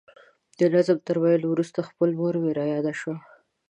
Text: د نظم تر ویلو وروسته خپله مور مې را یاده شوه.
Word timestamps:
د 0.59 0.61
نظم 0.73 0.97
تر 1.07 1.15
ویلو 1.23 1.47
وروسته 1.49 1.87
خپله 1.87 2.11
مور 2.19 2.35
مې 2.41 2.51
را 2.57 2.65
یاده 2.73 2.93
شوه. 2.99 3.15